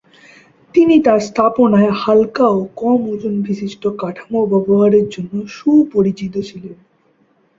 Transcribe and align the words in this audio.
তিনি 0.75 0.95
তার 0.99 1.19
স্থাপনায় 1.19 1.91
হালকা 2.01 2.45
ও 2.49 2.61
কম 2.75 2.99
ওজন 3.09 3.35
বিশিষ্ট 3.41 3.83
কাঠামো 3.99 4.39
ব্যবহারের 4.51 5.05
জন্য 5.09 5.33
সুপরিচিত 5.49 6.35
ছিলেন। 6.49 6.77